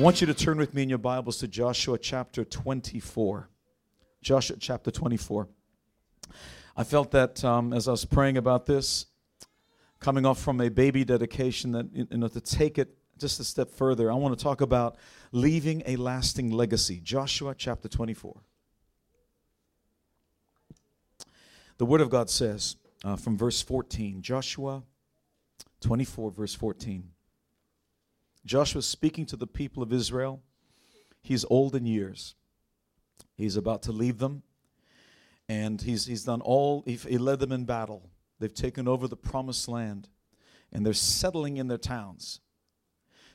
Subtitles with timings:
[0.00, 3.50] I want you to turn with me in your Bibles to Joshua chapter 24.
[4.22, 5.46] Joshua chapter 24.
[6.74, 9.04] I felt that um, as I was praying about this,
[9.98, 13.70] coming off from a baby dedication, that you know, to take it just a step
[13.70, 14.96] further, I want to talk about
[15.32, 16.98] leaving a lasting legacy.
[17.04, 18.40] Joshua chapter 24.
[21.76, 24.82] The Word of God says uh, from verse 14, Joshua
[25.82, 27.10] 24, verse 14.
[28.44, 30.42] Joshua speaking to the people of Israel.
[31.22, 32.34] He's old in years.
[33.36, 34.42] He's about to leave them.
[35.48, 38.08] And he's, he's done all, he, he led them in battle.
[38.38, 40.08] They've taken over the promised land
[40.72, 42.40] and they're settling in their towns.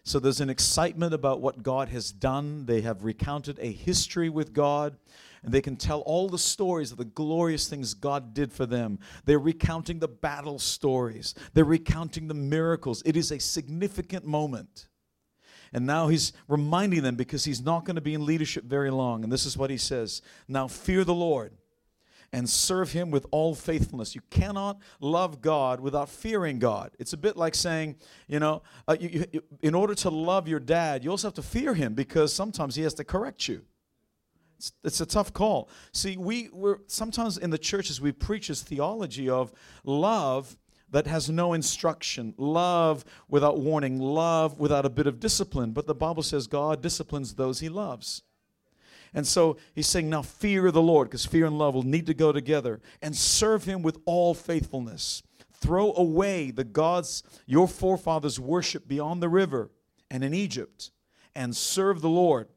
[0.04, 2.68] So there's an excitement about what God has done.
[2.68, 4.96] They have recounted a history with God,
[5.44, 9.00] and they can tell all the stories of the glorious things God did for them.
[9.26, 13.02] They're recounting the battle stories, they're recounting the miracles.
[13.04, 14.88] It is a significant moment.
[15.76, 19.26] And now he's reminding them because he's not going to be in leadership very long.
[19.26, 21.52] And this is what he says Now fear the Lord
[22.32, 24.16] and serve him with all faithfulness.
[24.16, 26.92] You cannot love God without fearing God.
[26.98, 27.98] It's a bit like saying,
[28.30, 31.42] you know, uh, you, you, in order to love your dad, you also have to
[31.42, 33.62] fear him because sometimes he has to correct you.
[34.58, 35.70] It's, it's a tough call.
[35.92, 39.52] See, we, we're sometimes in the churches we preach this theology of
[39.84, 40.56] love
[40.92, 45.72] that has no instruction, love without warning, love without a bit of discipline.
[45.72, 48.22] But the Bible says God disciplines those he loves.
[49.14, 52.14] And so he's saying, now fear the Lord, because fear and love will need to
[52.14, 55.24] go together, and serve him with all faithfulness.
[55.54, 59.72] Throw away the gods your forefathers worshiped beyond the river
[60.12, 60.92] and in Egypt,
[61.34, 62.48] and serve the Lord.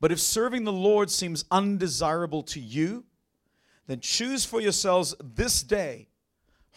[0.00, 3.04] But if serving the Lord seems undesirable to you,
[3.86, 6.08] then choose for yourselves this day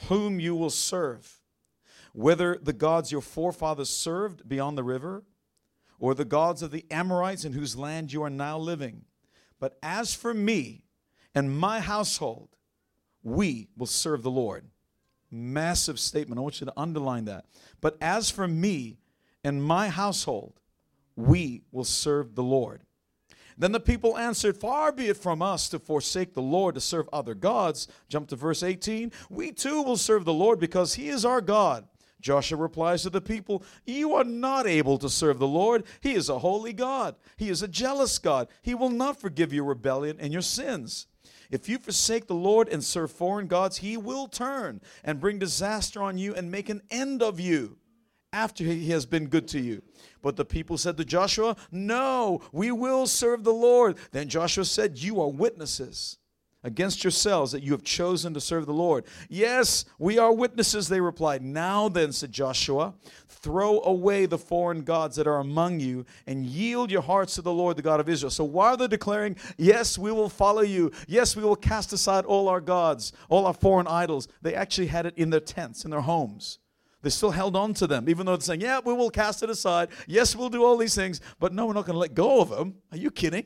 [0.07, 1.41] whom you will serve,
[2.13, 5.23] whether the gods your forefathers served beyond the river,
[5.99, 9.05] or the gods of the Amorites in whose land you are now living.
[9.59, 10.83] But as for me
[11.33, 12.49] and my household,
[13.23, 14.65] we will serve the Lord.
[15.29, 16.39] Massive statement.
[16.39, 17.45] I want you to underline that.
[17.81, 18.99] But as for me
[19.43, 20.59] and my household,
[21.15, 22.83] we will serve the Lord.
[23.57, 27.09] Then the people answered, Far be it from us to forsake the Lord to serve
[27.11, 27.87] other gods.
[28.07, 29.11] Jump to verse 18.
[29.29, 31.87] We too will serve the Lord because he is our God.
[32.21, 35.85] Joshua replies to the people, You are not able to serve the Lord.
[36.01, 37.15] He is a holy God.
[37.35, 38.47] He is a jealous God.
[38.61, 41.07] He will not forgive your rebellion and your sins.
[41.49, 46.01] If you forsake the Lord and serve foreign gods, he will turn and bring disaster
[46.01, 47.77] on you and make an end of you
[48.33, 49.81] after he has been good to you.
[50.27, 53.95] But the people said to Joshua, No, we will serve the Lord.
[54.11, 56.17] Then Joshua said, You are witnesses
[56.65, 59.05] against yourselves that you have chosen to serve the Lord.
[59.29, 61.43] Yes, we are witnesses, they replied.
[61.43, 62.93] Now then, said Joshua,
[63.29, 67.53] throw away the foreign gods that are among you and yield your hearts to the
[67.53, 68.29] Lord, the God of Israel.
[68.29, 72.49] So while they're declaring, Yes, we will follow you, yes, we will cast aside all
[72.49, 76.01] our gods, all our foreign idols, they actually had it in their tents, in their
[76.01, 76.59] homes.
[77.01, 79.49] They still held on to them, even though they're saying, Yeah, we will cast it
[79.49, 79.89] aside.
[80.07, 82.49] Yes, we'll do all these things, but no, we're not going to let go of
[82.49, 82.75] them.
[82.91, 83.45] Are you kidding?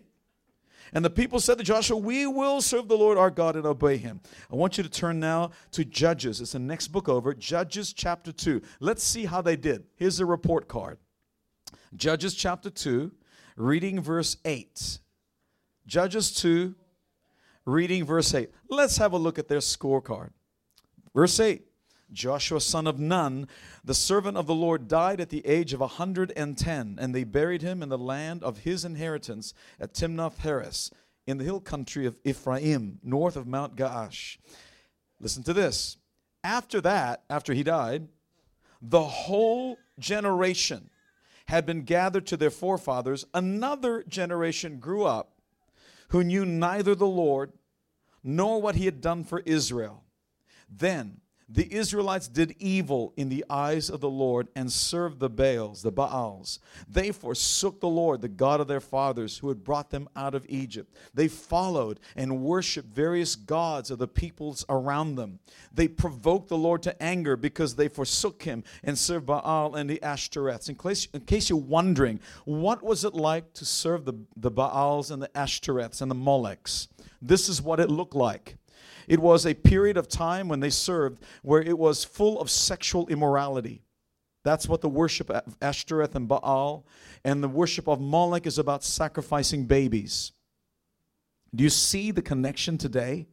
[0.94, 3.98] And the people said to Joshua, We will serve the Lord our God and obey
[3.98, 4.22] him.
[4.52, 6.42] I want you to turn now to Judges.
[6.42, 8.62] It's the next book over, Judges chapter 2.
[8.80, 9.86] Let's see how they did.
[9.96, 10.98] Here's a report card
[11.96, 13.12] Judges chapter 2,
[13.56, 15.00] reading verse 8.
[15.88, 16.76] Judges 2,
[17.66, 18.50] reading verse 8.
[18.70, 20.30] Let's have a look at their scorecard.
[21.14, 21.66] Verse 8.
[22.12, 23.48] Joshua, son of Nun,
[23.84, 27.62] the servant of the Lord, died at the age of a 110, and they buried
[27.62, 30.92] him in the land of his inheritance at Timnath Heres,
[31.26, 34.38] in the hill country of Ephraim, north of Mount Gaash.
[35.20, 35.98] Listen to this.
[36.44, 38.08] After that, after he died,
[38.82, 40.90] the whole generation
[41.46, 43.26] had been gathered to their forefathers.
[43.34, 45.34] Another generation grew up
[46.10, 47.54] who knew neither the Lord
[48.24, 50.04] nor what he had done for Israel.
[50.70, 51.22] Then
[51.54, 55.92] The Israelites did evil in the eyes of the Lord and served the Baals, the
[55.92, 56.60] Baals.
[56.88, 60.46] They forsook the Lord, the God of their fathers, who had brought them out of
[60.48, 60.96] Egypt.
[61.14, 65.40] They followed and worshiped various gods of the peoples around them.
[65.74, 70.00] They provoked the Lord to anger because they forsook him and served Baal and the
[70.02, 70.70] Ashtoreths.
[70.70, 75.12] In case, in case you're wondering, what was it like to serve the, the Baals
[75.12, 76.88] and the Ashtoreths and the Molechs?
[77.22, 78.58] This is what it looked like.
[79.08, 83.08] It was a period of time when they served where it was full of sexual
[83.08, 83.84] immorality.
[84.44, 86.86] That's what the worship of Ashtoreth and Baal
[87.24, 90.32] and the worship of Molech is about sacrificing babies.
[91.54, 93.28] Do you see the connection today?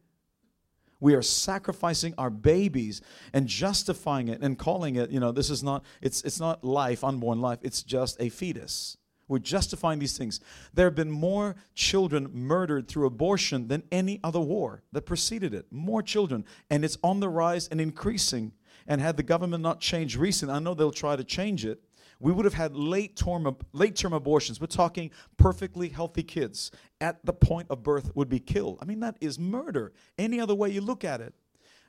[0.99, 3.01] We are sacrificing our babies
[3.33, 7.03] and justifying it and calling it, you know, this is not it's it's not life,
[7.03, 8.97] unborn life, it's just a fetus.
[9.29, 10.41] We're justifying these things.
[10.73, 15.67] There have been more children murdered through abortion than any other war that preceded it.
[15.71, 16.43] More children.
[16.69, 18.51] And it's on the rise and increasing.
[18.87, 21.83] And had the government not changed recently, I know they'll try to change it.
[22.19, 24.59] We would have had late term, late term abortions.
[24.59, 28.79] We're talking perfectly healthy kids at the point of birth would be killed.
[28.81, 29.93] I mean, that is murder.
[30.17, 31.33] Any other way you look at it.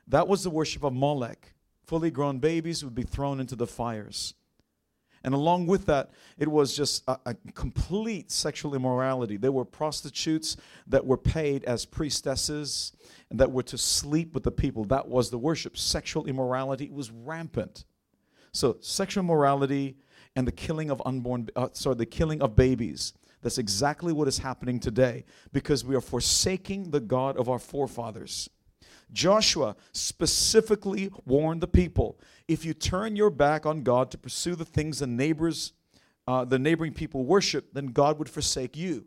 [0.07, 1.53] That was the worship of Molech.
[1.83, 4.35] Fully grown babies would be thrown into the fires.
[5.23, 9.37] And along with that, it was just a, a, complete sexual immorality.
[9.37, 10.57] There were prostitutes
[10.87, 12.93] that were paid as priestesses
[13.29, 14.83] and that were to sleep with the people.
[14.85, 15.77] That was the worship.
[15.77, 17.85] Sexual immorality was rampant.
[18.51, 19.97] So, sexual morality
[20.35, 23.13] and the killing of unborn, uh, sorry, the killing of babies.
[23.41, 28.49] That's exactly what is happening today because we are forsaking the God of our forefathers.
[29.13, 34.65] Joshua specifically warned the people if you turn your back on God to pursue the
[34.65, 35.73] things the neighbors,
[36.27, 39.05] uh, the neighboring people worship, then God would forsake you.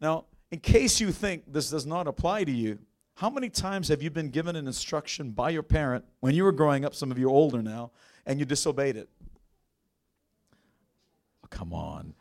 [0.00, 2.78] Now, in case you think this does not apply to you,
[3.16, 6.52] how many times have you been given an instruction by your parent when you were
[6.52, 6.94] growing up?
[6.94, 7.92] Some of you are older now,
[8.26, 9.08] and you disobeyed it.
[11.44, 12.14] Oh, come on.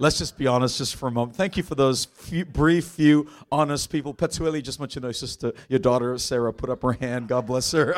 [0.00, 1.36] Let's just be honest just for a moment.
[1.36, 4.14] Thank you for those few, brief, few honest people.
[4.14, 7.26] Petsueli, just want you to know, sister, your daughter Sarah put up her hand.
[7.26, 7.96] God bless her.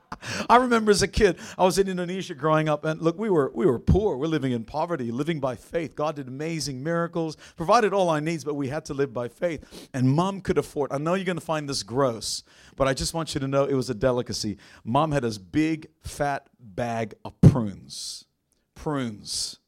[0.48, 3.50] I remember as a kid, I was in Indonesia growing up, and look, we were
[3.54, 4.16] we were poor.
[4.16, 5.96] We're living in poverty, living by faith.
[5.96, 9.88] God did amazing miracles, provided all our needs, but we had to live by faith.
[9.92, 10.92] And mom could afford.
[10.92, 12.44] I know you're going to find this gross,
[12.76, 14.58] but I just want you to know it was a delicacy.
[14.84, 18.26] Mom had this big fat bag of prunes,
[18.74, 19.59] prunes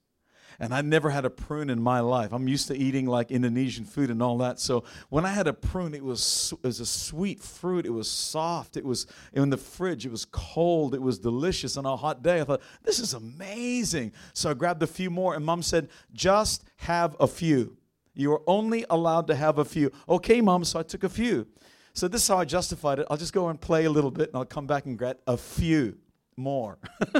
[0.58, 2.32] and I never had a prune in my life.
[2.32, 4.60] I'm used to eating like Indonesian food and all that.
[4.60, 7.86] So when I had a prune, it was it was a sweet fruit.
[7.86, 8.76] It was soft.
[8.76, 10.06] It was in the fridge.
[10.06, 10.94] It was cold.
[10.94, 11.76] It was delicious.
[11.76, 14.12] On a hot day, I thought this is amazing.
[14.32, 17.76] So I grabbed a few more, and Mom said, "Just have a few.
[18.14, 20.64] You are only allowed to have a few." Okay, Mom.
[20.64, 21.46] So I took a few.
[21.94, 23.06] So this is how I justified it.
[23.10, 25.36] I'll just go and play a little bit, and I'll come back and get a
[25.36, 25.98] few
[26.36, 26.78] more.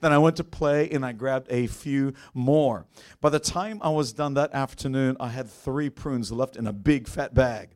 [0.00, 2.86] then I went to play and I grabbed a few more.
[3.20, 6.72] By the time I was done that afternoon, I had three prunes left in a
[6.72, 7.70] big fat bag.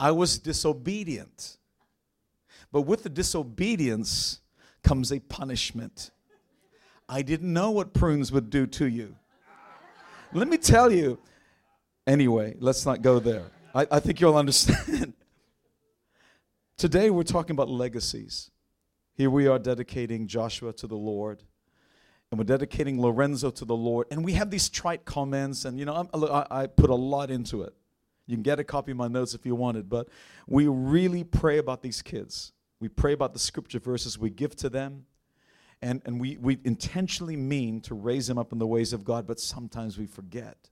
[0.00, 1.58] I was disobedient.
[2.70, 4.40] But with the disobedience
[4.82, 6.10] comes a punishment.
[7.08, 9.16] I didn't know what prunes would do to you.
[10.32, 11.18] Let me tell you.
[12.06, 13.44] Anyway, let's not go there.
[13.74, 15.14] I, I think you'll understand.
[16.78, 18.52] Today we're talking about legacies.
[19.14, 21.42] Here we are dedicating Joshua to the Lord,
[22.30, 24.06] and we're dedicating Lorenzo to the Lord.
[24.12, 27.62] And we have these trite comments, and you know, I, I put a lot into
[27.62, 27.74] it.
[28.28, 30.08] You can get a copy of my notes if you wanted, but
[30.46, 32.52] we really pray about these kids.
[32.78, 35.06] We pray about the scripture verses we give to them,
[35.82, 39.26] and, and we, we intentionally mean to raise them up in the ways of God,
[39.26, 40.70] but sometimes we forget.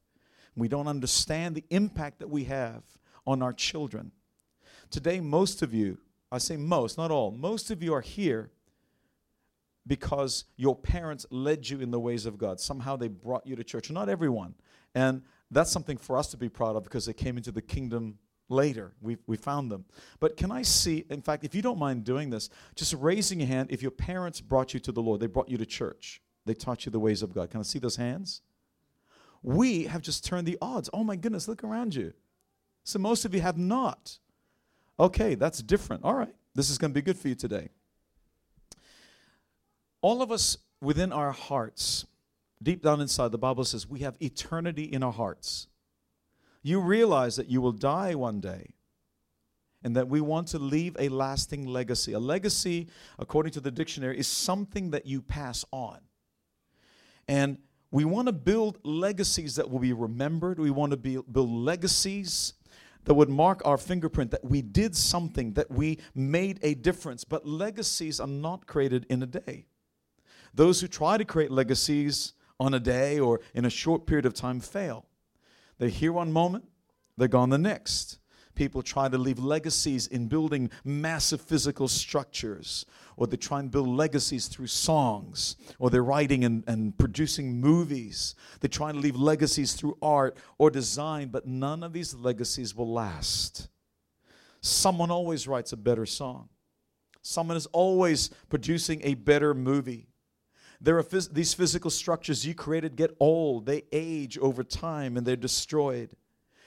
[0.54, 2.84] We don't understand the impact that we have
[3.26, 4.12] on our children.
[4.90, 5.98] Today, most of you,
[6.30, 8.50] I say most, not all, most of you are here
[9.86, 12.60] because your parents led you in the ways of God.
[12.60, 13.90] Somehow they brought you to church.
[13.90, 14.54] Not everyone.
[14.94, 18.18] And that's something for us to be proud of because they came into the kingdom
[18.48, 18.92] later.
[19.00, 19.84] We, we found them.
[20.18, 23.48] But can I see, in fact, if you don't mind doing this, just raising your
[23.48, 26.54] hand if your parents brought you to the Lord, they brought you to church, they
[26.54, 27.50] taught you the ways of God.
[27.50, 28.42] Can I see those hands?
[29.42, 30.90] We have just turned the odds.
[30.92, 32.12] Oh my goodness, look around you.
[32.82, 34.18] So most of you have not.
[34.98, 36.04] Okay, that's different.
[36.04, 37.68] All right, this is going to be good for you today.
[40.00, 42.06] All of us within our hearts,
[42.62, 45.68] deep down inside, the Bible says we have eternity in our hearts.
[46.62, 48.74] You realize that you will die one day
[49.82, 52.12] and that we want to leave a lasting legacy.
[52.12, 52.88] A legacy,
[53.18, 55.98] according to the dictionary, is something that you pass on.
[57.28, 57.58] And
[57.90, 60.58] we want to build legacies that will be remembered.
[60.58, 62.54] We want to be, build legacies
[63.06, 67.24] that would mark our fingerprint that we did something, that we made a difference.
[67.24, 69.66] But legacies are not created in a day.
[70.52, 74.34] Those who try to create legacies on a day or in a short period of
[74.34, 75.06] time fail.
[75.78, 76.64] They're here one moment,
[77.16, 78.18] they're gone the next.
[78.56, 82.86] People try to leave legacies in building massive physical structures,
[83.16, 88.34] or they try and build legacies through songs, or they're writing and, and producing movies.
[88.60, 92.90] They try and leave legacies through art or design, but none of these legacies will
[92.90, 93.68] last.
[94.62, 96.48] Someone always writes a better song,
[97.22, 100.08] someone is always producing a better movie.
[100.80, 105.26] There are phys- these physical structures you created get old, they age over time, and
[105.26, 106.10] they're destroyed.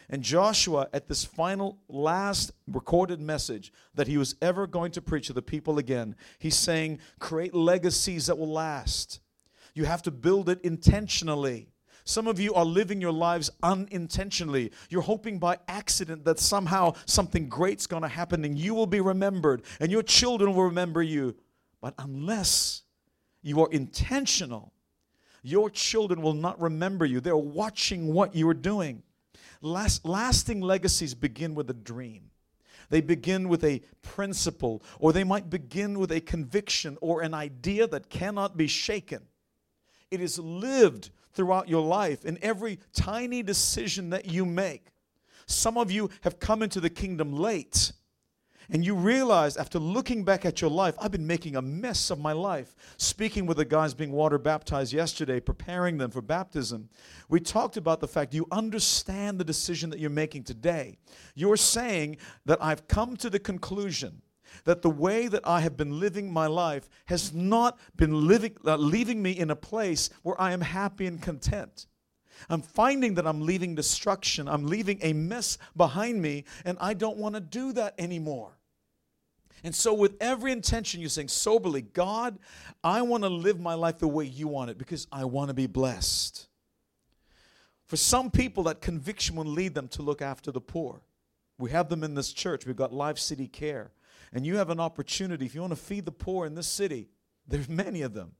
[0.09, 5.27] And Joshua, at this final, last recorded message that he was ever going to preach
[5.27, 9.19] to the people again, he's saying, create legacies that will last.
[9.75, 11.69] You have to build it intentionally.
[12.05, 14.71] Some of you are living your lives unintentionally.
[14.89, 19.01] You're hoping by accident that somehow something great's going to happen and you will be
[19.01, 21.35] remembered and your children will remember you.
[21.81, 22.81] But unless
[23.43, 24.73] you are intentional,
[25.43, 27.19] your children will not remember you.
[27.19, 29.03] They're watching what you are doing.
[29.61, 32.31] Last, lasting legacies begin with a dream.
[32.89, 37.87] They begin with a principle, or they might begin with a conviction or an idea
[37.87, 39.21] that cannot be shaken.
[40.09, 44.87] It is lived throughout your life in every tiny decision that you make.
[45.45, 47.91] Some of you have come into the kingdom late
[48.71, 52.19] and you realize after looking back at your life, I've been making a mess of
[52.19, 52.75] my life.
[52.97, 56.89] Speaking with the guys being water baptized yesterday, preparing them for baptism,
[57.29, 60.97] we talked about the fact you understand the decision that you're making today.
[61.33, 64.21] You're saying that I've come to the conclusion
[64.65, 68.75] that the way that I have been living my life has not been living, uh,
[68.77, 71.87] leaving me in a place where I am happy and content.
[72.49, 74.47] I'm finding that I'm leaving destruction.
[74.47, 78.58] I'm leaving a mess behind me, and I don't want to do that anymore.
[79.63, 82.39] And so, with every intention, you're saying soberly, God,
[82.83, 85.53] I want to live my life the way you want it because I want to
[85.53, 86.47] be blessed.
[87.85, 91.01] For some people, that conviction will lead them to look after the poor.
[91.57, 92.65] We have them in this church.
[92.65, 93.91] We've got Life City Care.
[94.31, 97.09] And you have an opportunity, if you want to feed the poor in this city,
[97.47, 98.33] there's many of them.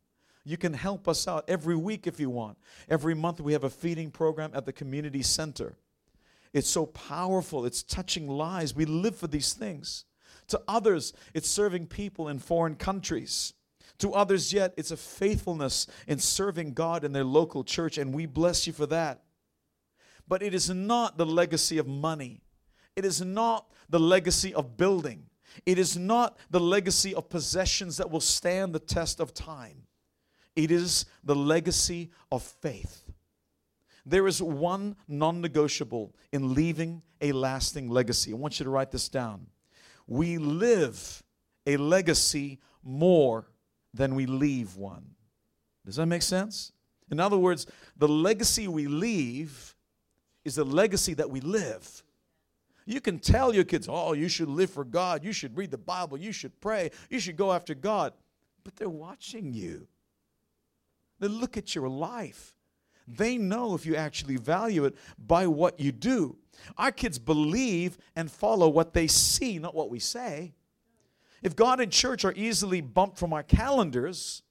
[0.45, 2.57] You can help us out every week if you want.
[2.87, 5.75] Every month, we have a feeding program at the community center.
[6.53, 8.75] It's so powerful, it's touching lives.
[8.75, 10.05] We live for these things.
[10.49, 13.53] To others, it's serving people in foreign countries.
[13.99, 18.25] To others, yet, it's a faithfulness in serving God in their local church, and we
[18.25, 19.23] bless you for that.
[20.27, 22.41] But it is not the legacy of money,
[22.95, 25.25] it is not the legacy of building,
[25.65, 29.83] it is not the legacy of possessions that will stand the test of time.
[30.55, 33.03] It is the legacy of faith.
[34.05, 38.31] There is one non negotiable in leaving a lasting legacy.
[38.31, 39.47] I want you to write this down
[40.09, 41.23] we live
[41.67, 43.47] a legacy more
[43.93, 45.05] than we leave one.
[45.85, 46.71] Does that make sense?
[47.11, 49.75] In other words, the legacy we leave
[50.43, 52.03] is the legacy that we live.
[52.85, 55.77] You can tell your kids, oh, you should live for God, you should read the
[55.77, 58.13] Bible, you should pray, you should go after God.
[58.63, 59.87] But they're watching you.
[61.19, 62.55] They look at your life.
[63.09, 66.37] They know if you actually value it by what you do.
[66.77, 70.53] Our kids believe and follow what they see, not what we say.
[71.41, 74.43] If God and church are easily bumped from our calendars,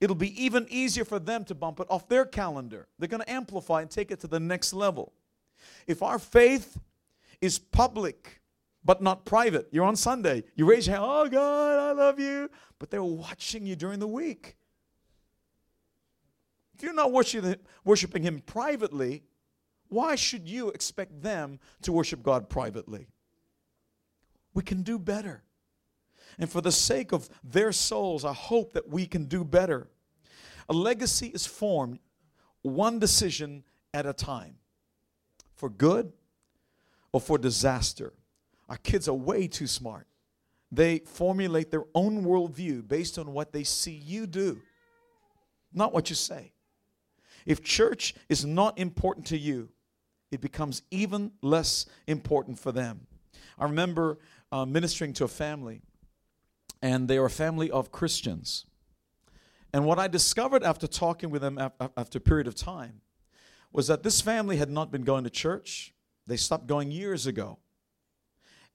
[0.00, 2.88] it'll be even easier for them to bump it off their calendar.
[2.98, 5.12] They're going to amplify and take it to the next level.
[5.86, 6.78] If our faith
[7.40, 8.40] is public
[8.84, 12.50] but not private, you're on Sunday, you raise your hand, oh God, I love you,
[12.80, 14.56] but they're watching you during the week.
[16.82, 17.12] If you're not
[17.84, 19.22] worshiping Him privately,
[19.86, 23.06] why should you expect them to worship God privately?
[24.52, 25.44] We can do better.
[26.40, 29.90] And for the sake of their souls, I hope that we can do better.
[30.68, 32.00] A legacy is formed
[32.62, 33.62] one decision
[33.94, 34.56] at a time
[35.54, 36.12] for good
[37.12, 38.12] or for disaster.
[38.68, 40.08] Our kids are way too smart.
[40.72, 44.60] They formulate their own worldview based on what they see you do,
[45.72, 46.50] not what you say.
[47.46, 49.70] If church is not important to you,
[50.30, 53.06] it becomes even less important for them.
[53.58, 54.18] I remember
[54.50, 55.82] uh, ministering to a family,
[56.80, 58.66] and they are a family of Christians.
[59.72, 61.58] And what I discovered after talking with them
[61.96, 63.00] after a period of time
[63.72, 65.94] was that this family had not been going to church.
[66.26, 67.58] They stopped going years ago.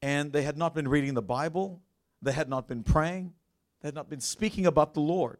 [0.01, 1.81] And they had not been reading the Bible.
[2.21, 3.33] They had not been praying.
[3.81, 5.37] They had not been speaking about the Lord.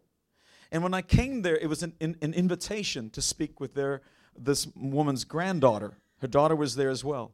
[0.72, 4.02] And when I came there, it was an, an, an invitation to speak with their,
[4.38, 7.34] this woman's granddaughter her daughter was there as well.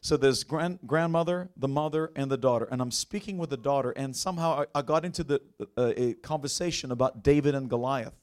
[0.00, 2.66] So there's grand, grandmother, the mother, and the daughter.
[2.70, 5.40] And I'm speaking with the daughter, and somehow I, I got into the,
[5.76, 8.14] uh, a conversation about David and Goliath.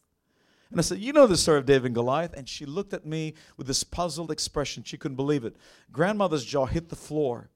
[0.71, 2.33] And I said, You know the story of David and Goliath?
[2.35, 4.83] And she looked at me with this puzzled expression.
[4.83, 5.55] She couldn't believe it.
[5.91, 7.49] Grandmother's jaw hit the floor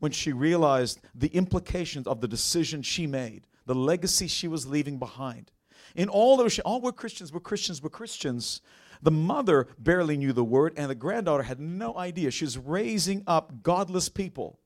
[0.00, 4.98] when she realized the implications of the decision she made, the legacy she was leaving
[4.98, 5.52] behind.
[5.94, 8.60] In all those, all we're Christians, we're Christians, we're Christians.
[9.02, 12.30] The mother barely knew the word, and the granddaughter had no idea.
[12.30, 14.58] She was raising up godless people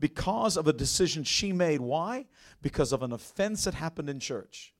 [0.00, 1.80] because of a decision she made.
[1.80, 2.26] Why?
[2.60, 4.74] Because of an offense that happened in church.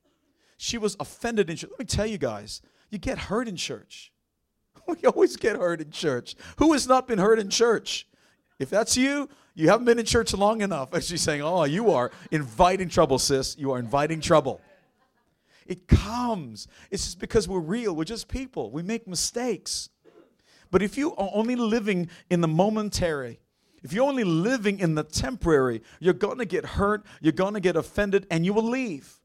[0.56, 1.70] She was offended in church.
[1.70, 4.12] Let me tell you guys, you get hurt in church.
[4.86, 6.34] We always get hurt in church.
[6.56, 8.08] Who has not been hurt in church?
[8.58, 10.92] If that's you, you haven't been in church long enough.
[10.92, 13.56] And she's saying, Oh, you are inviting trouble, sis.
[13.56, 14.60] You are inviting trouble.
[15.66, 16.68] It comes.
[16.90, 17.94] It's just because we're real.
[17.94, 18.70] We're just people.
[18.70, 19.88] We make mistakes.
[20.70, 23.40] But if you are only living in the momentary,
[23.82, 27.60] if you're only living in the temporary, you're going to get hurt, you're going to
[27.60, 29.20] get offended, and you will leave.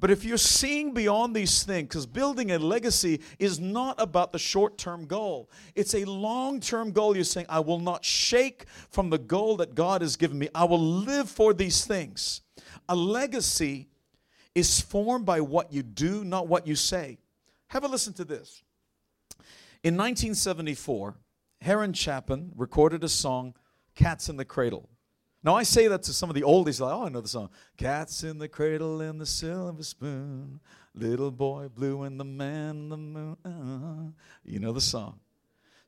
[0.00, 4.38] But if you're seeing beyond these things, because building a legacy is not about the
[4.38, 7.14] short term goal, it's a long term goal.
[7.14, 10.64] You're saying, I will not shake from the goal that God has given me, I
[10.64, 12.40] will live for these things.
[12.88, 13.88] A legacy
[14.54, 17.18] is formed by what you do, not what you say.
[17.68, 18.62] Have a listen to this.
[19.82, 21.16] In 1974,
[21.62, 23.54] Harry Chapin recorded a song,
[23.94, 24.88] Cats in the Cradle.
[25.44, 27.50] Now, I say that to some of the oldies, like, oh, I know the song.
[27.76, 30.60] Cats in the cradle and the silver spoon,
[30.94, 33.36] little boy blue and the man in the moon.
[33.44, 34.12] Uh,
[34.44, 35.18] you know the song.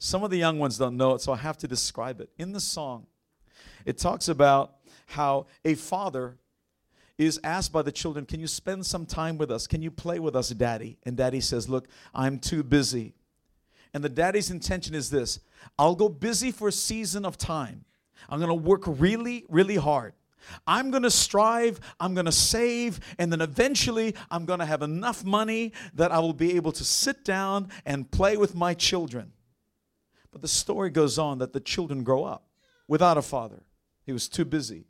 [0.00, 2.30] Some of the young ones don't know it, so I have to describe it.
[2.37, 3.06] In the song,
[3.85, 4.75] it talks about
[5.06, 6.37] how a father
[7.18, 9.66] is asked by the children, Can you spend some time with us?
[9.66, 10.99] Can you play with us, daddy?
[11.04, 13.14] And daddy says, Look, I'm too busy.
[13.92, 15.40] And the daddy's intention is this
[15.78, 17.85] I'll go busy for a season of time.
[18.28, 20.14] I'm to work really, really hard.
[20.66, 24.83] I'm going to strive, I'm going to save, and then eventually I'm going to have
[24.83, 29.33] enough money that I will be able to sit down and play with my children.
[30.33, 32.47] But the story goes on that the children grow up
[32.88, 33.62] without a father.
[34.04, 34.85] He was too busy.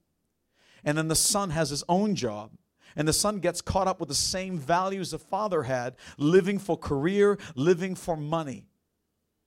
[0.85, 2.51] And then the son has his own job.
[2.97, 6.77] And the son gets caught up with the same values the father had living for
[6.77, 8.67] career, living for money.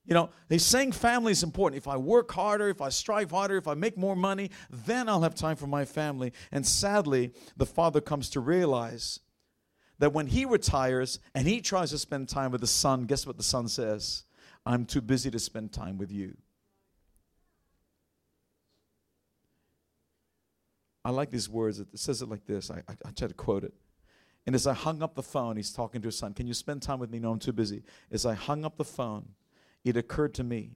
[0.05, 1.81] You know, he's saying family is important.
[1.81, 5.21] If I work harder, if I strive harder, if I make more money, then I'll
[5.21, 6.31] have time for my family.
[6.51, 9.19] And sadly, the father comes to realize
[9.99, 13.37] that when he retires and he tries to spend time with the son, guess what
[13.37, 14.23] the son says?
[14.65, 16.37] I'm too busy to spend time with you.
[21.07, 21.79] I like these words.
[21.79, 22.69] It says it like this.
[22.69, 23.73] I, I, I try to quote it.
[24.45, 26.33] And as I hung up the phone, he's talking to his son.
[26.33, 27.17] Can you spend time with me?
[27.17, 27.83] No, I'm too busy.
[28.11, 29.29] As I hung up the phone,
[29.85, 30.75] it occurred to me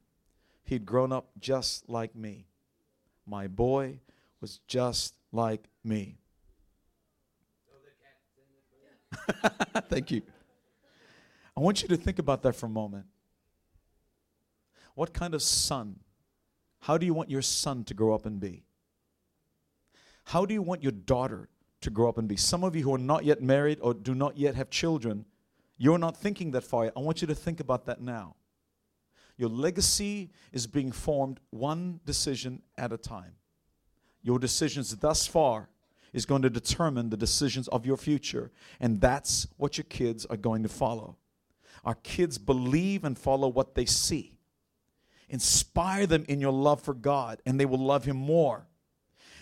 [0.63, 2.47] he'd grown up just like me.
[3.25, 3.99] My boy
[4.39, 6.17] was just like me.
[9.89, 10.21] Thank you.
[11.57, 13.05] I want you to think about that for a moment.
[14.95, 15.99] What kind of son?
[16.79, 18.63] How do you want your son to grow up and be?
[20.25, 21.49] How do you want your daughter
[21.81, 22.37] to grow up and be?
[22.37, 25.25] Some of you who are not yet married or do not yet have children,
[25.77, 26.91] you're not thinking that far.
[26.95, 28.35] I want you to think about that now.
[29.37, 33.33] Your legacy is being formed one decision at a time.
[34.21, 35.69] Your decisions thus far
[36.13, 40.37] is going to determine the decisions of your future, and that's what your kids are
[40.37, 41.17] going to follow.
[41.83, 44.37] Our kids believe and follow what they see.
[45.29, 48.67] Inspire them in your love for God, and they will love Him more.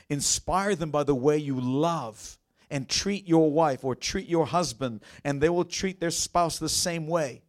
[0.09, 2.37] Inspire them by the way you love
[2.71, 6.69] and treat your wife or treat your husband, and they will treat their spouse the
[6.69, 7.41] same way.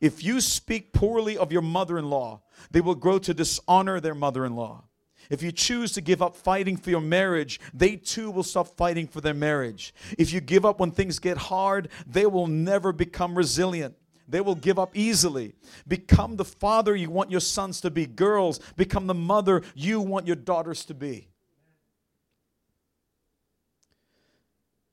[0.00, 4.14] If you speak poorly of your mother in law, they will grow to dishonor their
[4.14, 4.84] mother in law.
[5.30, 9.06] If you choose to give up fighting for your marriage, they too will stop fighting
[9.06, 9.94] for their marriage.
[10.16, 13.94] If you give up when things get hard, they will never become resilient.
[14.26, 15.54] They will give up easily.
[15.86, 18.06] Become the father you want your sons to be.
[18.06, 21.28] Girls, become the mother you want your daughters to be.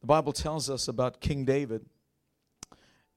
[0.05, 1.83] The Bible tells us about King David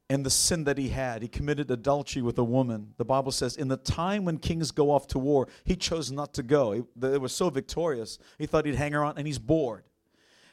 [0.09, 1.21] and the sin that he had.
[1.21, 2.95] He committed adultery with a woman.
[2.97, 6.33] The Bible says, in the time when kings go off to war, he chose not
[6.33, 6.87] to go.
[6.97, 9.85] They were so victorious, he thought he'd hang around, and he's bored.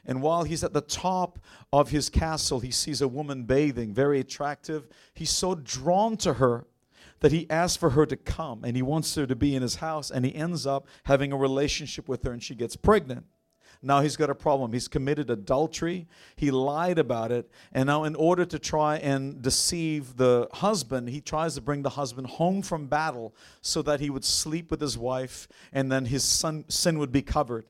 [0.04, 1.40] And while he's at the top
[1.72, 4.90] of his castle, he sees a woman bathing, very attractive.
[5.14, 6.66] He's so drawn to her
[7.22, 9.76] that he asks for her to come and he wants her to be in his
[9.76, 13.26] house, and he ends up having a relationship with her, and she gets pregnant.
[13.86, 14.74] Now he's got a problem.
[14.74, 16.08] He's committed adultery.
[16.36, 17.52] He lied about it.
[17.72, 21.92] And now, in order to try and deceive the husband, he tries to bring the
[21.92, 26.24] husband home from battle so that he would sleep with his wife and then his
[26.24, 27.66] son, sin would be covered.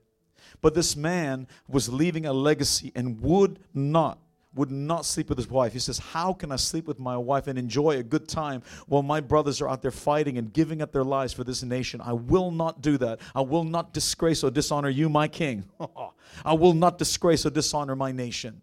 [0.61, 4.19] But this man was leaving a legacy and would not
[4.55, 5.73] would not sleep with his wife.
[5.73, 9.03] He says, How can I sleep with my wife and enjoy a good time while
[9.03, 12.01] my brothers are out there fighting and giving up their lives for this nation?
[12.01, 13.19] I will not do that.
[13.33, 15.65] I will not disgrace or dishonor you, my king.
[16.45, 18.61] I will not disgrace or dishonor my nation.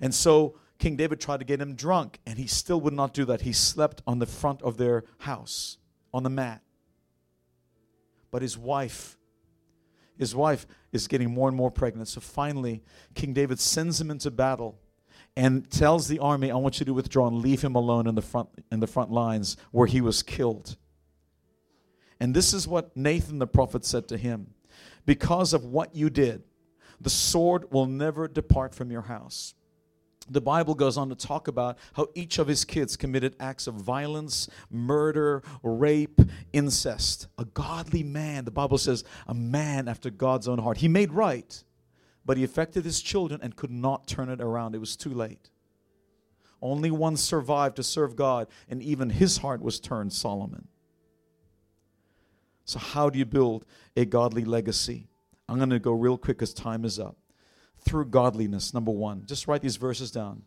[0.00, 3.24] And so King David tried to get him drunk, and he still would not do
[3.26, 3.42] that.
[3.42, 5.78] He slept on the front of their house,
[6.12, 6.62] on the mat.
[8.30, 9.16] But his wife
[10.18, 12.08] his wife is getting more and more pregnant.
[12.08, 12.82] So finally,
[13.14, 14.78] King David sends him into battle
[15.36, 18.22] and tells the army, I want you to withdraw and leave him alone in the
[18.22, 20.76] front in the front lines where he was killed.
[22.20, 24.54] And this is what Nathan the prophet said to him.
[25.04, 26.44] Because of what you did,
[27.00, 29.54] the sword will never depart from your house
[30.28, 33.74] the Bible goes on to talk about how each of his kids committed acts of
[33.74, 36.20] violence, murder, rape,
[36.52, 37.28] incest.
[37.38, 40.78] A godly man, the Bible says, a man after God's own heart.
[40.78, 41.62] He made right,
[42.24, 44.74] but he affected his children and could not turn it around.
[44.74, 45.50] It was too late.
[46.62, 50.68] Only one survived to serve God, and even his heart was turned, Solomon.
[52.64, 55.08] So, how do you build a godly legacy?
[55.46, 57.18] I'm going to go real quick because time is up
[57.84, 59.24] through godliness, number one.
[59.26, 60.42] Just write these verses down.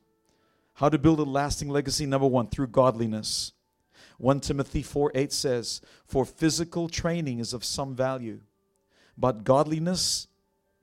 [0.76, 3.54] How to build a lasting legacy, number one, through godliness.
[4.18, 8.42] 1 Timothy 4 8 says, For physical training is of some value,
[9.18, 10.28] but godliness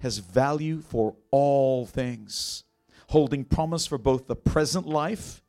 [0.01, 2.65] has value for all things,
[3.09, 5.43] holding promise for both the present life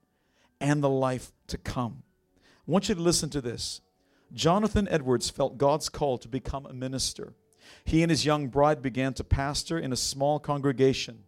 [0.59, 2.03] and the life to come.
[2.67, 3.81] I want you to listen to this.
[4.33, 7.35] Jonathan Edwards felt God's call to become a minister.
[7.83, 11.23] He and his young bride began to pastor in a small congregation.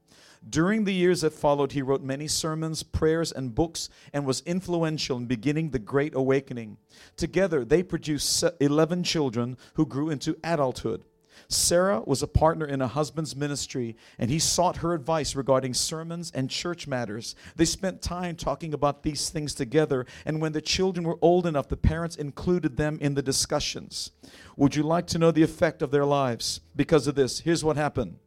[0.48, 5.18] During the years that followed, he wrote many sermons, prayers, and books and was influential
[5.18, 6.78] in beginning the Great Awakening.
[7.18, 11.04] Together, they produced 11 children who grew into adulthood.
[11.48, 16.32] Sarah was a partner in a husband's ministry, and he sought her advice regarding sermons
[16.32, 17.36] and church matters.
[17.56, 21.68] They spent time talking about these things together, and when the children were old enough,
[21.68, 24.12] the parents included them in the discussions.
[24.56, 27.40] Would you like to know the effect of their lives because of this?
[27.40, 28.18] Here's what happened.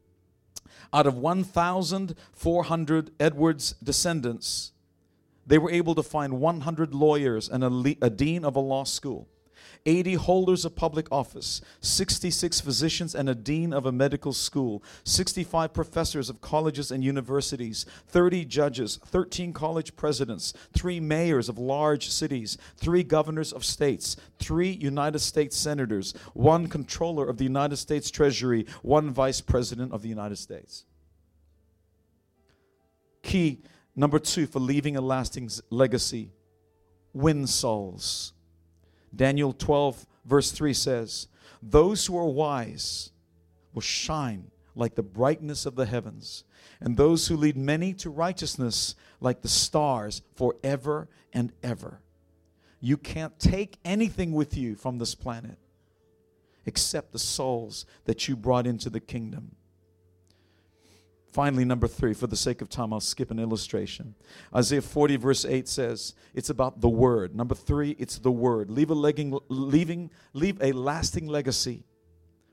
[0.92, 4.72] Out of 1,400 Edwards descendants,
[5.46, 8.84] they were able to find 100 lawyers and a, le- a dean of a law
[8.84, 9.28] school.
[9.86, 15.72] 80 holders of public office, 66 physicians and a dean of a medical school, 65
[15.72, 22.58] professors of colleges and universities, 30 judges, 13 college presidents, 3 mayors of large cities,
[22.76, 28.66] 3 governors of states, 3 United States senators, 1 controller of the United States Treasury,
[28.82, 30.84] 1 vice president of the United States.
[33.22, 33.62] Key
[33.94, 36.32] number 2 for leaving a lasting legacy
[37.12, 38.32] win souls.
[39.14, 41.28] Daniel 12, verse 3 says,
[41.62, 43.10] Those who are wise
[43.74, 46.44] will shine like the brightness of the heavens,
[46.80, 52.00] and those who lead many to righteousness like the stars forever and ever.
[52.80, 55.58] You can't take anything with you from this planet
[56.66, 59.56] except the souls that you brought into the kingdom.
[61.32, 64.16] Finally, number three, for the sake of time, I'll skip an illustration.
[64.54, 67.36] Isaiah 40, verse 8 says, it's about the word.
[67.36, 68.68] Number three, it's the word.
[68.68, 71.84] Leave a, legging, leaving, leave a lasting legacy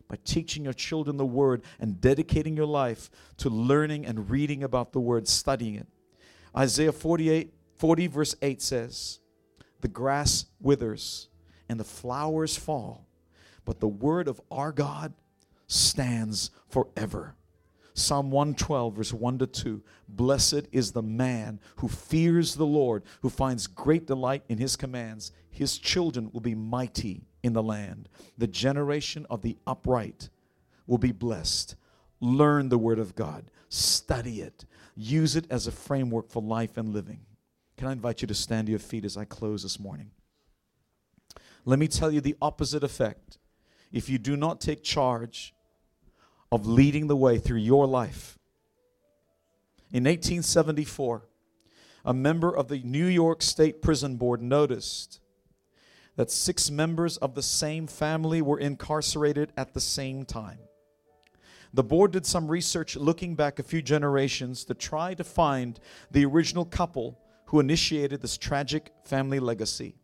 [0.08, 4.94] by teaching your children the word and dedicating your life to learning and reading about
[4.94, 5.88] the word, studying it.
[6.56, 9.20] Isaiah 48, 40, verse 8 says,
[9.82, 11.30] The grass withers
[11.68, 13.08] and the flowers fall,
[13.66, 15.14] but the word of our God
[15.66, 17.37] stands forever.
[17.98, 19.82] Psalm 112, verse 1 to 2.
[20.08, 25.32] Blessed is the man who fears the Lord, who finds great delight in his commands.
[25.50, 28.08] His children will be mighty in the land.
[28.38, 30.30] The generation of the upright
[30.86, 31.76] will be blessed.
[32.20, 36.94] Learn the word of God, study it, use it as a framework for life and
[36.94, 37.22] living.
[37.78, 40.12] Can I invite you to stand to your feet as I close this morning?
[41.66, 43.40] Let me tell you the opposite effect.
[43.92, 45.56] If you do not take charge,
[46.52, 48.38] of leading the way through your life.
[49.92, 51.28] In 1874,
[52.06, 55.20] a member of the New York State Prison Board noticed
[56.16, 60.60] that six members of the same family were incarcerated at the same time.
[61.74, 65.80] The board did some research looking back a few generations to try to find
[66.10, 69.96] the original couple who initiated this tragic family legacy.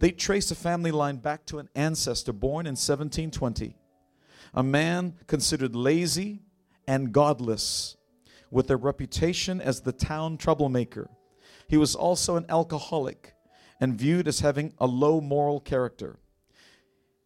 [0.00, 3.76] They traced the family line back to an ancestor born in 1720
[4.54, 6.42] a man considered lazy
[6.86, 7.96] and godless,
[8.50, 11.10] with a reputation as the town troublemaker.
[11.68, 13.34] He was also an alcoholic
[13.80, 16.18] and viewed as having a low moral character.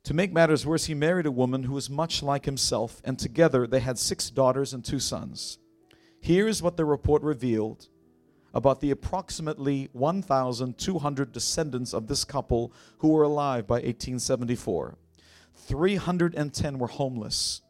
[0.05, 3.67] To make matters worse, he married a woman who was much like himself, and together
[3.67, 5.59] they had six daughters and two sons.
[6.21, 7.89] Here is what the report revealed
[8.55, 14.97] about the approximately 1,200 descendants of this couple who were alive by 1874.
[15.67, 17.63] 310 were homeless,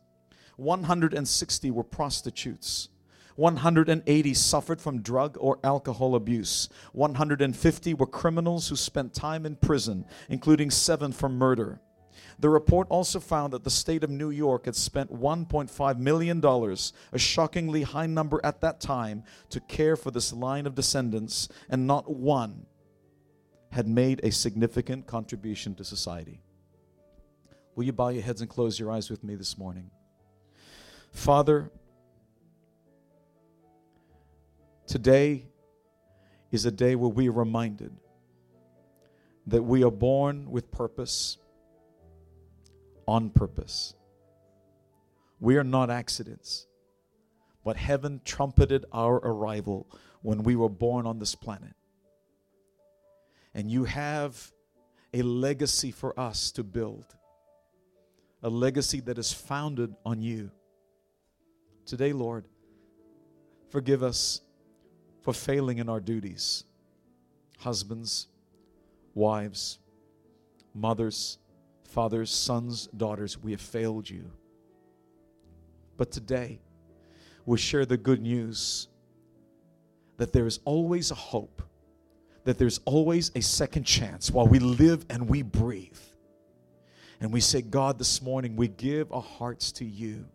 [0.56, 2.88] 160 were prostitutes.
[3.36, 6.68] 180 suffered from drug or alcohol abuse.
[6.92, 11.80] 150 were criminals who spent time in prison, including seven for murder.
[12.40, 16.44] The report also found that the state of New York had spent $1.5 million,
[17.12, 21.86] a shockingly high number at that time, to care for this line of descendants, and
[21.86, 22.66] not one
[23.70, 26.40] had made a significant contribution to society.
[27.78, 29.92] Will you bow your heads and close your eyes with me this morning?
[31.12, 31.70] Father,
[34.88, 35.46] today
[36.50, 37.92] is a day where we are reminded
[39.46, 41.38] that we are born with purpose
[43.06, 43.94] on purpose.
[45.38, 46.66] We are not accidents,
[47.64, 49.86] but heaven trumpeted our arrival
[50.22, 51.76] when we were born on this planet.
[53.54, 54.50] And you have
[55.14, 57.14] a legacy for us to build,
[58.42, 60.50] a legacy that is founded on you.
[61.86, 62.44] Today, Lord,
[63.70, 64.40] forgive us
[65.22, 66.64] for failing in our duties.
[67.58, 68.28] Husbands,
[69.14, 69.78] wives,
[70.74, 71.38] mothers,
[71.84, 74.30] fathers, sons, daughters, we have failed you.
[75.96, 76.60] But today,
[77.44, 78.88] we share the good news
[80.18, 81.62] that there is always a hope,
[82.44, 85.98] that there's always a second chance while we live and we breathe.
[87.20, 90.26] And we say, God, this morning we give our hearts to you.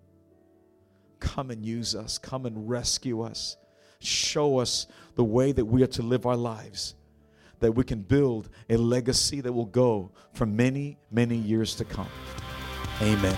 [1.20, 3.56] Come and use us, come and rescue us,
[4.00, 6.96] show us the way that we are to live our lives
[7.64, 12.10] that we can build a legacy that will go for many, many years to come.
[13.02, 13.38] Amen.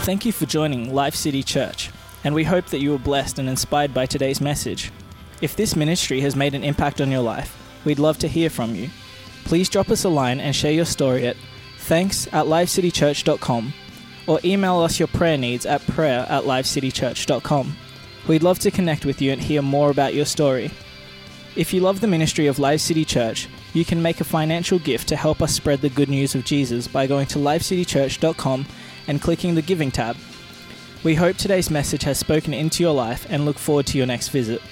[0.00, 1.90] Thank you for joining Life City Church,
[2.24, 4.90] and we hope that you were blessed and inspired by today's message.
[5.42, 8.74] If this ministry has made an impact on your life, we'd love to hear from
[8.74, 8.88] you.
[9.44, 11.36] Please drop us a line and share your story at
[11.84, 13.72] thanks at lifecitychurch.com
[14.26, 17.76] or email us your prayer needs at prayer at lifecitychurch.com.
[18.26, 20.70] We'd love to connect with you and hear more about your story.
[21.56, 25.08] If you love the ministry of Live City Church, you can make a financial gift
[25.08, 28.66] to help us spread the good news of Jesus by going to livecitychurch.com
[29.06, 30.16] and clicking the Giving tab.
[31.04, 34.28] We hope today's message has spoken into your life and look forward to your next
[34.28, 34.62] visit.